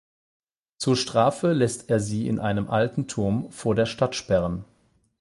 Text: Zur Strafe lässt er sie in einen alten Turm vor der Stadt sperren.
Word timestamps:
Zur 0.79 0.95
Strafe 0.97 1.53
lässt 1.53 1.91
er 1.91 1.99
sie 1.99 2.27
in 2.27 2.39
einen 2.39 2.67
alten 2.69 3.07
Turm 3.07 3.51
vor 3.51 3.75
der 3.75 3.85
Stadt 3.85 4.15
sperren. 4.15 4.65